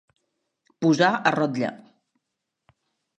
[0.85, 1.69] Posar a rotlle.